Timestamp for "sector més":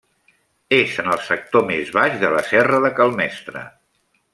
1.27-1.93